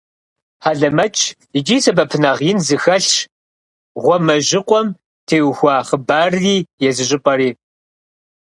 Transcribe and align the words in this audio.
Хьэлэмэтщ 0.63 1.21
икӀи 1.57 1.77
сэбэпынагъ 1.83 2.41
ин 2.49 2.59
зыхэлъщ 2.67 3.15
«Гъуамэжьыкъуэм» 4.03 4.87
теухуа 5.27 5.75
хъыбарри 5.87 6.57
езы 6.87 7.03
щӀыпӀэри. 7.09 7.49